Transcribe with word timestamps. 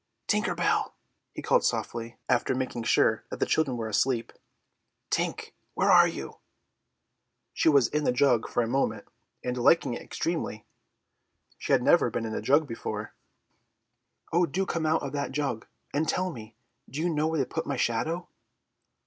"Tinker 0.25 0.55
Bell," 0.55 0.95
he 1.31 1.43
called 1.43 1.63
softly, 1.63 2.17
after 2.27 2.55
making 2.55 2.81
sure 2.85 3.23
that 3.29 3.39
the 3.39 3.45
children 3.45 3.77
were 3.77 3.87
asleep, 3.87 4.33
"Tink, 5.11 5.51
where 5.75 5.91
are 5.91 6.07
you?" 6.07 6.37
She 7.53 7.69
was 7.69 7.87
in 7.87 8.07
a 8.07 8.11
jug 8.11 8.49
for 8.49 8.63
the 8.63 8.67
moment, 8.67 9.07
and 9.43 9.55
liking 9.57 9.93
it 9.93 10.01
extremely; 10.01 10.65
she 11.59 11.71
had 11.71 11.83
never 11.83 12.09
been 12.09 12.25
in 12.25 12.33
a 12.33 12.41
jug 12.41 12.65
before. 12.67 13.13
"Oh, 14.33 14.47
do 14.47 14.65
come 14.65 14.87
out 14.87 15.03
of 15.03 15.11
that 15.11 15.33
jug, 15.33 15.67
and 15.93 16.09
tell 16.09 16.31
me, 16.31 16.55
do 16.89 16.99
you 16.99 17.07
know 17.07 17.27
where 17.27 17.37
they 17.37 17.45
put 17.45 17.67
my 17.67 17.77
shadow?" 17.77 18.27